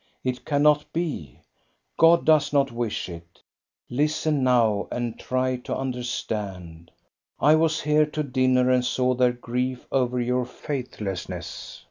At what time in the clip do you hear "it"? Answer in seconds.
0.23-0.45, 3.07-3.43